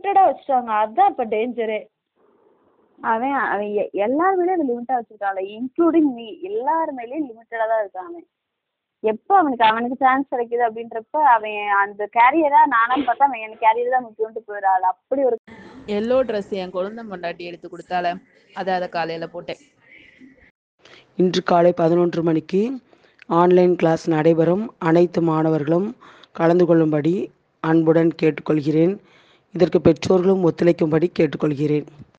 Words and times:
லிமிட்டடாக 0.00 0.28
வச்சுட்டாங்க. 0.30 0.64
அதுதான் 0.64 1.10
இப்போ 1.10 1.24
டேஞ்சரே 1.26 1.80
அவன் 3.00 3.32
அவன் 3.32 3.70
எ- 3.74 3.90
எல்லார் 3.92 4.38
மேலேயும் 4.38 4.68
லிமிட்டாக 4.70 5.00
வச்சிருக்கான்ல. 5.00 5.40
இன்க்ளூடிங் 5.56 6.12
மீ 6.14 6.40
எல்லார் 6.40 6.94
மேலேயும் 6.94 7.28
லிமிட்டடாக 7.30 7.68
தான் 7.70 7.82
இருக்கான் 7.84 8.08
அவன். 8.08 8.26
எப்போ 9.02 9.36
அவனுக்கு 9.36 9.64
அவனுக்கு 9.64 9.96
சான்ஸ் 9.96 10.34
கிடைக்குது 10.34 10.64
அப்படின்றப்ப 10.68 11.16
அவன் 11.36 11.68
அந்த 11.82 12.08
கேரியரா 12.18 12.62
நானும் 12.66 13.06
பார்த்தா 13.06 13.26
அவன் 13.28 13.40
என் 13.40 13.58
கேரியர் 13.58 13.90
தான் 13.90 14.04
முக்கியம்ட்டு 14.04 14.50
போயிடாள் 14.50 14.88
அப்படி 14.92 15.24
ஒரு 15.24 15.36
எல்லோ 15.86 16.18
ட்ரெஸ் 16.24 16.50
என் 16.50 16.70
குழந்தை 16.70 17.04
பொண்டாட்டி 17.10 17.38
எடுத்து 17.38 17.68
கொடுத்தால. 17.68 18.22
அதை 18.54 18.74
அதை 18.74 18.88
காலையில் 18.88 19.30
போட்டேன். 19.30 19.56
இன்று 21.16 21.42
காலை 21.42 21.72
பதினொன்று 21.72 22.22
மணிக்கு 22.22 22.80
ஆன்லைன் 23.26 23.76
கிளாஸ் 23.76 24.10
நடைபெறும். 24.10 24.74
அனைத்து 24.78 25.22
மாணவர்களும் 25.22 25.96
கலந்து 26.32 26.66
கொள்ளும்படி 26.66 27.30
அன்புடன் 27.60 28.10
கேட்டுக்கொள்கிறேன். 28.22 28.98
இதற்கு 29.52 29.80
பெற்றோர்களும் 29.80 30.44
ஒத்துழைக்கும்படி 30.48 31.06
கேட்டுக்கொள்கிறேன். 31.18 31.86